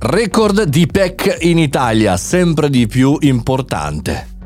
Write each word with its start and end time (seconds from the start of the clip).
Record 0.00 0.62
di 0.62 0.86
PEC 0.86 1.38
in 1.40 1.58
Italia, 1.58 2.16
sempre 2.16 2.70
di 2.70 2.86
più 2.86 3.16
importante. 3.18 4.37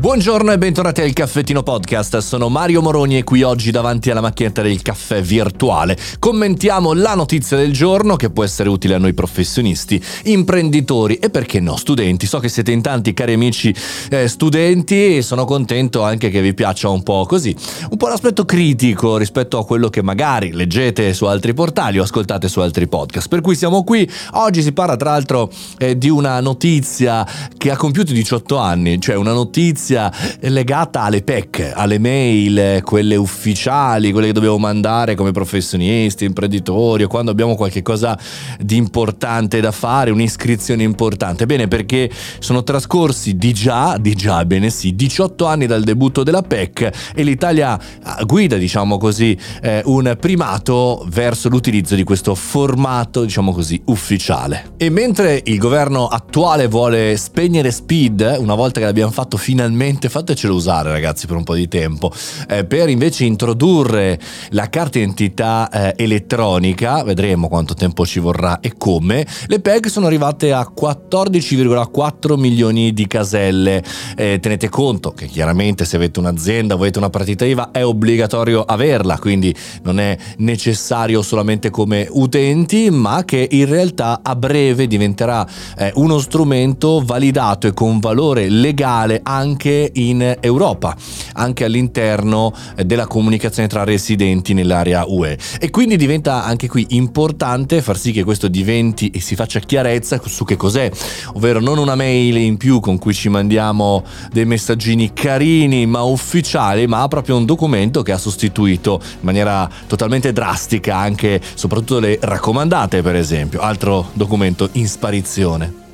Buongiorno 0.00 0.50
e 0.50 0.56
bentornati 0.56 1.02
al 1.02 1.12
Caffettino 1.12 1.62
Podcast, 1.62 2.16
sono 2.20 2.48
Mario 2.48 2.80
Moroni 2.80 3.18
e 3.18 3.22
qui 3.22 3.42
oggi 3.42 3.70
davanti 3.70 4.10
alla 4.10 4.22
macchinetta 4.22 4.62
del 4.62 4.80
caffè 4.80 5.20
virtuale. 5.20 5.94
Commentiamo 6.18 6.94
la 6.94 7.14
notizia 7.14 7.58
del 7.58 7.70
giorno 7.70 8.16
che 8.16 8.30
può 8.30 8.42
essere 8.42 8.70
utile 8.70 8.94
a 8.94 8.98
noi 8.98 9.12
professionisti, 9.12 10.02
imprenditori 10.24 11.16
e 11.16 11.28
perché 11.28 11.60
no 11.60 11.76
studenti. 11.76 12.26
So 12.26 12.38
che 12.38 12.48
siete 12.48 12.72
in 12.72 12.80
tanti 12.80 13.12
cari 13.12 13.34
amici 13.34 13.74
eh, 14.08 14.26
studenti 14.26 15.18
e 15.18 15.22
sono 15.22 15.44
contento 15.44 16.02
anche 16.02 16.30
che 16.30 16.40
vi 16.40 16.54
piaccia 16.54 16.88
un 16.88 17.02
po' 17.02 17.26
così, 17.26 17.54
un 17.90 17.98
po' 17.98 18.08
l'aspetto 18.08 18.46
critico 18.46 19.18
rispetto 19.18 19.58
a 19.58 19.66
quello 19.66 19.90
che 19.90 20.00
magari 20.00 20.52
leggete 20.52 21.12
su 21.12 21.26
altri 21.26 21.52
portali 21.52 21.98
o 21.98 22.04
ascoltate 22.04 22.48
su 22.48 22.60
altri 22.60 22.88
podcast. 22.88 23.28
Per 23.28 23.42
cui 23.42 23.54
siamo 23.54 23.84
qui, 23.84 24.10
oggi 24.32 24.62
si 24.62 24.72
parla 24.72 24.96
tra 24.96 25.10
l'altro 25.10 25.50
eh, 25.76 25.98
di 25.98 26.08
una 26.08 26.40
notizia 26.40 27.28
che 27.58 27.70
ha 27.70 27.76
compiuto 27.76 28.14
18 28.14 28.56
anni, 28.56 28.98
cioè 28.98 29.14
una 29.14 29.34
notizia 29.34 29.88
notizia 29.90 30.12
legata 30.40 31.02
alle 31.02 31.22
PEC, 31.22 31.72
alle 31.74 31.98
mail, 31.98 32.82
quelle 32.82 33.16
ufficiali, 33.16 34.12
quelle 34.12 34.28
che 34.28 34.32
dobbiamo 34.32 34.58
mandare 34.58 35.14
come 35.14 35.32
professionisti, 35.32 36.24
imprenditori, 36.24 37.02
o 37.02 37.08
quando 37.08 37.30
abbiamo 37.30 37.56
qualcosa 37.56 38.18
di 38.60 38.76
importante 38.76 39.60
da 39.60 39.72
fare, 39.72 40.10
un'iscrizione 40.10 40.82
importante. 40.82 41.46
Bene, 41.46 41.68
perché 41.68 42.10
sono 42.38 42.62
trascorsi 42.62 43.36
di 43.36 43.52
già, 43.52 43.96
di 43.98 44.14
già, 44.14 44.44
bene 44.44 44.70
sì, 44.70 44.94
18 44.94 45.46
anni 45.46 45.66
dal 45.66 45.82
debutto 45.82 46.22
della 46.22 46.42
PEC 46.42 47.12
e 47.14 47.22
l'Italia 47.22 47.78
ah, 48.02 48.22
guida, 48.24 48.56
diciamo 48.56 48.98
così, 48.98 49.36
eh, 49.62 49.82
un 49.86 50.16
primato 50.18 51.04
verso 51.08 51.48
l'utilizzo 51.48 51.94
di 51.94 52.04
questo 52.04 52.34
formato, 52.34 53.24
diciamo 53.24 53.52
così, 53.52 53.80
ufficiale. 53.86 54.72
E 54.76 54.90
mentre 54.90 55.40
il 55.44 55.58
governo 55.58 56.06
attuale 56.06 56.68
vuole 56.68 57.16
spegnere 57.16 57.70
Speed, 57.70 58.36
una 58.38 58.54
volta 58.54 58.80
che 58.80 58.86
l'abbiamo 58.86 59.10
fatto 59.12 59.36
finalmente, 59.36 59.78
finalmente 59.80 60.10
fatecelo 60.10 60.54
usare 60.54 60.90
ragazzi 60.90 61.26
per 61.26 61.36
un 61.36 61.42
po' 61.42 61.54
di 61.54 61.66
tempo, 61.66 62.12
eh, 62.48 62.66
per 62.66 62.90
invece 62.90 63.24
introdurre 63.24 64.20
la 64.50 64.68
carta 64.68 64.98
identità 64.98 65.70
eh, 65.70 65.94
elettronica, 65.96 67.02
vedremo 67.02 67.48
quanto 67.48 67.72
tempo 67.72 68.04
ci 68.04 68.18
vorrà 68.20 68.60
e 68.60 68.74
come, 68.76 69.26
le 69.46 69.60
PEG 69.60 69.86
sono 69.86 70.06
arrivate 70.06 70.52
a 70.52 70.70
14,4 70.78 72.38
milioni 72.38 72.92
di 72.92 73.06
caselle. 73.06 73.82
Eh, 74.16 74.38
tenete 74.38 74.68
conto 74.68 75.12
che 75.12 75.26
chiaramente 75.26 75.86
se 75.86 75.96
avete 75.96 76.18
un'azienda, 76.18 76.74
avete 76.74 76.98
una 76.98 77.08
partita 77.08 77.46
IVA, 77.46 77.70
è 77.70 77.82
obbligatorio 77.82 78.62
averla, 78.62 79.18
quindi 79.18 79.54
non 79.84 79.98
è 79.98 80.14
necessario 80.38 81.22
solamente 81.22 81.70
come 81.70 82.06
utenti, 82.10 82.90
ma 82.90 83.24
che 83.24 83.48
in 83.50 83.64
realtà 83.64 84.20
a 84.22 84.36
breve 84.36 84.86
diventerà 84.86 85.46
eh, 85.78 85.90
uno 85.94 86.18
strumento 86.18 87.02
validato 87.02 87.66
e 87.66 87.72
con 87.72 87.98
valore 87.98 88.50
legale 88.50 89.20
anche 89.22 89.68
anche 89.70 89.90
in 89.94 90.36
Europa, 90.40 90.96
anche 91.34 91.64
all'interno 91.64 92.52
eh, 92.76 92.84
della 92.84 93.06
comunicazione 93.06 93.68
tra 93.68 93.84
residenti 93.84 94.52
nell'area 94.52 95.04
UE. 95.06 95.38
E 95.60 95.70
quindi 95.70 95.96
diventa 95.96 96.44
anche 96.44 96.68
qui 96.68 96.86
importante 96.90 97.80
far 97.80 97.96
sì 97.96 98.12
che 98.12 98.24
questo 98.24 98.48
diventi 98.48 99.10
e 99.10 99.20
si 99.20 99.36
faccia 99.36 99.60
chiarezza 99.60 100.20
su 100.24 100.44
che 100.44 100.56
cos'è, 100.56 100.90
ovvero 101.34 101.60
non 101.60 101.78
una 101.78 101.94
mail 101.94 102.36
in 102.36 102.56
più 102.56 102.80
con 102.80 102.98
cui 102.98 103.14
ci 103.14 103.28
mandiamo 103.28 104.04
dei 104.32 104.44
messaggini 104.44 105.12
carini 105.12 105.86
ma 105.86 106.02
ufficiali, 106.02 106.86
ma 106.86 107.06
proprio 107.08 107.36
un 107.36 107.44
documento 107.44 108.02
che 108.02 108.12
ha 108.12 108.18
sostituito 108.18 109.00
in 109.02 109.18
maniera 109.20 109.68
totalmente 109.86 110.32
drastica 110.32 110.96
anche 110.96 111.40
soprattutto 111.54 112.00
le 112.00 112.18
raccomandate 112.20 113.02
per 113.02 113.14
esempio, 113.14 113.60
altro 113.60 114.10
documento 114.14 114.68
in 114.72 114.88
sparizione. 114.88 115.89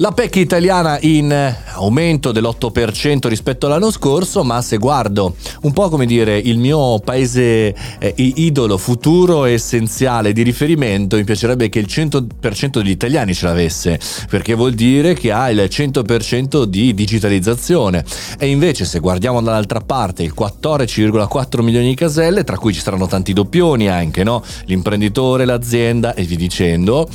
La 0.00 0.12
PEC 0.12 0.36
italiana 0.36 0.96
in 1.00 1.34
aumento 1.72 2.30
dell'8% 2.30 3.26
rispetto 3.26 3.66
all'anno 3.66 3.90
scorso, 3.90 4.44
ma 4.44 4.62
se 4.62 4.76
guardo 4.76 5.34
un 5.62 5.72
po' 5.72 5.88
come 5.88 6.06
dire 6.06 6.38
il 6.38 6.58
mio 6.58 7.00
paese 7.00 7.74
eh, 7.98 8.14
idolo, 8.16 8.78
futuro 8.78 9.42
essenziale 9.42 10.32
di 10.32 10.42
riferimento, 10.42 11.16
mi 11.16 11.24
piacerebbe 11.24 11.68
che 11.68 11.80
il 11.80 11.88
100% 11.90 12.78
degli 12.78 12.90
italiani 12.90 13.34
ce 13.34 13.46
l'avesse, 13.46 13.98
perché 14.30 14.54
vuol 14.54 14.74
dire 14.74 15.14
che 15.14 15.32
ha 15.32 15.50
il 15.50 15.66
100% 15.68 16.62
di 16.62 16.94
digitalizzazione. 16.94 18.04
E 18.38 18.46
invece 18.46 18.84
se 18.84 19.00
guardiamo 19.00 19.42
dall'altra 19.42 19.80
parte 19.80 20.22
il 20.22 20.32
14,4 20.38 21.60
milioni 21.60 21.88
di 21.88 21.94
caselle, 21.96 22.44
tra 22.44 22.56
cui 22.56 22.72
ci 22.72 22.80
saranno 22.80 23.08
tanti 23.08 23.32
doppioni 23.32 23.88
anche, 23.88 24.22
no? 24.22 24.44
L'imprenditore, 24.66 25.44
l'azienda 25.44 26.14
e 26.14 26.22
via 26.22 26.36
dicendo 26.36 27.08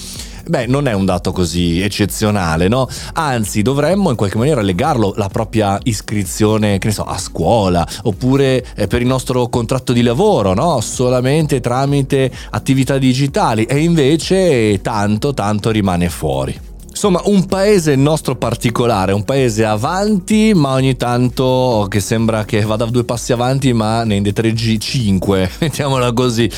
beh, 0.45 0.67
non 0.67 0.87
è 0.87 0.93
un 0.93 1.05
dato 1.05 1.31
così 1.31 1.81
eccezionale, 1.81 2.67
no? 2.67 2.87
Anzi, 3.13 3.61
dovremmo 3.61 4.09
in 4.09 4.15
qualche 4.15 4.37
maniera 4.37 4.61
legarlo 4.61 5.13
alla 5.15 5.29
propria 5.29 5.79
iscrizione, 5.83 6.77
che 6.77 6.87
ne 6.87 6.93
so, 6.93 7.03
a 7.03 7.17
scuola, 7.17 7.87
oppure 8.03 8.65
eh, 8.75 8.87
per 8.87 9.01
il 9.01 9.07
nostro 9.07 9.47
contratto 9.47 9.93
di 9.93 10.01
lavoro, 10.01 10.53
no? 10.53 10.81
Solamente 10.81 11.59
tramite 11.59 12.31
attività 12.51 12.97
digitali 12.97 13.65
e 13.65 13.79
invece 13.79 14.81
tanto, 14.81 15.33
tanto 15.33 15.69
rimane 15.71 16.09
fuori. 16.09 16.71
Insomma, 17.03 17.21
un 17.25 17.45
paese 17.47 17.97
nostro 17.97 18.37
particolare, 18.37 19.11
un 19.11 19.25
paese 19.25 19.65
avanti, 19.65 20.53
ma 20.55 20.71
ogni 20.71 20.95
tanto 20.95 21.85
che 21.89 21.99
sembra 21.99 22.45
che 22.45 22.61
vada 22.61 22.85
due 22.85 23.03
passi 23.03 23.33
avanti, 23.33 23.73
ma 23.73 24.05
ne 24.05 24.15
indietreggi 24.15 24.79
5, 24.79 25.49
mettiamola 25.59 26.13
così. 26.13 26.49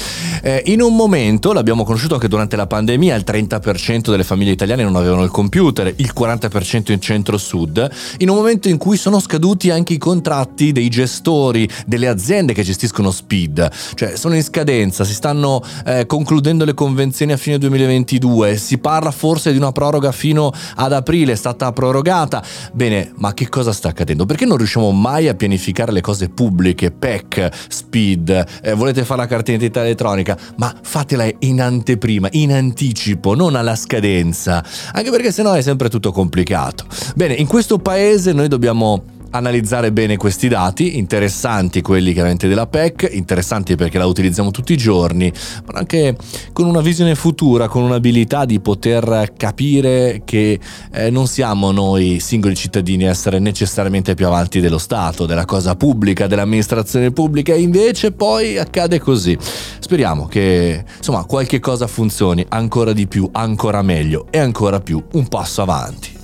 Eh, 0.43 0.61
in 0.67 0.83
un 0.83 0.95
momento, 0.95 1.51
l'abbiamo 1.51 1.83
conosciuto 1.83 2.13
anche 2.13 2.27
durante 2.27 2.55
la 2.55 2.67
pandemia, 2.67 3.15
il 3.15 3.23
30% 3.25 4.11
delle 4.11 4.23
famiglie 4.23 4.51
italiane 4.51 4.83
non 4.83 4.95
avevano 4.95 5.23
il 5.23 5.31
computer, 5.31 5.91
il 5.95 6.13
40% 6.15 6.91
in 6.91 7.01
centro-sud, 7.01 7.89
in 8.19 8.29
un 8.29 8.35
momento 8.35 8.69
in 8.69 8.77
cui 8.77 8.97
sono 8.97 9.19
scaduti 9.19 9.71
anche 9.71 9.93
i 9.93 9.97
contratti 9.97 10.71
dei 10.71 10.89
gestori 10.89 11.67
delle 11.87 12.07
aziende 12.07 12.53
che 12.53 12.61
gestiscono 12.61 13.09
Speed, 13.09 13.67
cioè 13.95 14.15
sono 14.15 14.35
in 14.35 14.43
scadenza, 14.43 15.05
si 15.05 15.15
stanno 15.15 15.63
eh, 15.87 16.05
concludendo 16.05 16.65
le 16.65 16.75
convenzioni 16.75 17.31
a 17.31 17.37
fine 17.37 17.57
2022, 17.57 18.57
si 18.57 18.77
parla 18.77 19.09
forse 19.09 19.51
di 19.51 19.57
una 19.57 19.71
proroga 19.71 20.11
fino 20.11 20.33
fino 20.35 20.51
ad 20.75 20.91
aprile 20.91 21.31
è 21.31 21.35
stata 21.35 21.71
prorogata. 21.71 22.43
Bene, 22.73 23.13
ma 23.15 23.33
che 23.33 23.47
cosa 23.47 23.71
sta 23.71 23.89
accadendo? 23.89 24.25
Perché 24.25 24.45
non 24.45 24.57
riusciamo 24.57 24.91
mai 24.91 25.29
a 25.29 25.33
pianificare 25.33 25.93
le 25.93 26.01
cose 26.01 26.27
pubbliche, 26.27 26.91
PEC, 26.91 27.49
SPID, 27.69 28.45
eh, 28.61 28.73
volete 28.73 29.05
fare 29.05 29.21
la 29.21 29.27
carta 29.27 29.51
d'identità 29.51 29.81
elettronica, 29.81 30.37
ma 30.57 30.73
fatela 30.81 31.25
in 31.39 31.61
anteprima, 31.61 32.27
in 32.31 32.51
anticipo, 32.51 33.33
non 33.33 33.55
alla 33.55 33.75
scadenza, 33.75 34.63
anche 34.91 35.09
perché 35.09 35.31
sennò 35.31 35.53
è 35.53 35.61
sempre 35.61 35.87
tutto 35.87 36.11
complicato. 36.11 36.85
Bene, 37.15 37.33
in 37.35 37.47
questo 37.47 37.77
paese 37.77 38.33
noi 38.33 38.49
dobbiamo 38.49 39.13
analizzare 39.31 39.91
bene 39.91 40.17
questi 40.17 40.47
dati, 40.47 40.97
interessanti 40.97 41.81
quelli 41.81 42.13
chiaramente 42.13 42.47
della 42.47 42.67
PEC, 42.67 43.09
interessanti 43.11 43.75
perché 43.75 43.97
la 43.97 44.05
utilizziamo 44.05 44.51
tutti 44.51 44.73
i 44.73 44.77
giorni, 44.77 45.31
ma 45.65 45.79
anche 45.79 46.15
con 46.53 46.65
una 46.65 46.81
visione 46.81 47.15
futura, 47.15 47.67
con 47.67 47.83
un'abilità 47.83 48.45
di 48.45 48.59
poter 48.59 49.33
capire 49.37 50.21
che 50.25 50.59
eh, 50.91 51.09
non 51.09 51.27
siamo 51.27 51.71
noi 51.71 52.19
singoli 52.19 52.55
cittadini 52.55 53.05
a 53.05 53.09
essere 53.09 53.39
necessariamente 53.39 54.13
più 54.15 54.27
avanti 54.27 54.59
dello 54.59 54.77
Stato, 54.77 55.25
della 55.25 55.45
cosa 55.45 55.75
pubblica, 55.75 56.27
dell'amministrazione 56.27 57.11
pubblica, 57.11 57.53
e 57.53 57.61
invece 57.61 58.11
poi 58.11 58.57
accade 58.57 58.99
così. 58.99 59.37
Speriamo 59.79 60.25
che 60.27 60.83
insomma 60.97 61.25
qualche 61.25 61.59
cosa 61.59 61.87
funzioni 61.87 62.45
ancora 62.49 62.93
di 62.93 63.07
più, 63.07 63.29
ancora 63.31 63.81
meglio 63.81 64.27
e 64.29 64.39
ancora 64.39 64.79
più 64.79 65.03
un 65.13 65.27
passo 65.27 65.61
avanti. 65.61 66.14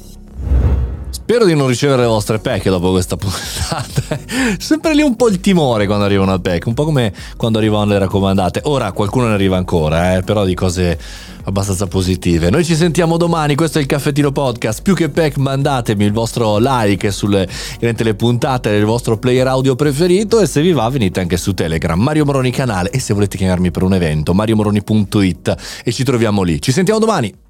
Spero 1.31 1.45
di 1.45 1.55
non 1.55 1.67
ricevere 1.67 2.01
le 2.01 2.09
vostre 2.09 2.39
pack 2.39 2.67
dopo 2.67 2.91
questa 2.91 3.15
puntata. 3.15 4.19
Sempre 4.59 4.93
lì 4.93 5.01
un 5.01 5.15
po' 5.15 5.29
il 5.29 5.39
timore 5.39 5.85
quando 5.85 6.03
arrivano 6.03 6.33
al 6.33 6.41
pack, 6.41 6.65
un 6.65 6.73
po' 6.73 6.83
come 6.83 7.13
quando 7.37 7.57
arrivano 7.57 7.85
le 7.85 7.99
raccomandate. 7.99 8.63
Ora 8.65 8.91
qualcuno 8.91 9.27
ne 9.27 9.33
arriva 9.35 9.55
ancora, 9.55 10.17
eh, 10.17 10.23
però 10.23 10.43
di 10.43 10.53
cose 10.53 10.99
abbastanza 11.45 11.87
positive. 11.87 12.49
Noi 12.49 12.65
ci 12.65 12.75
sentiamo 12.75 13.15
domani, 13.15 13.55
questo 13.55 13.77
è 13.77 13.81
il 13.81 13.87
Caffettino 13.87 14.33
Podcast. 14.33 14.81
Più 14.81 14.93
che 14.93 15.07
pack 15.07 15.37
mandatemi 15.37 16.03
il 16.03 16.11
vostro 16.11 16.57
like 16.59 17.09
sulle 17.11 17.47
le 17.79 18.15
puntate 18.15 18.69
del 18.69 18.83
vostro 18.83 19.17
player 19.17 19.47
audio 19.47 19.77
preferito 19.77 20.41
e 20.41 20.47
se 20.47 20.59
vi 20.59 20.73
va 20.73 20.89
venite 20.89 21.21
anche 21.21 21.37
su 21.37 21.53
Telegram, 21.53 21.97
Mario 21.97 22.25
Moroni 22.25 22.51
canale 22.51 22.89
e 22.89 22.99
se 22.99 23.13
volete 23.13 23.37
chiamarmi 23.37 23.71
per 23.71 23.83
un 23.83 23.93
evento, 23.93 24.33
mariomoroni.it 24.33 25.81
e 25.85 25.93
ci 25.93 26.03
troviamo 26.03 26.43
lì. 26.43 26.61
Ci 26.61 26.73
sentiamo 26.73 26.99
domani. 26.99 27.40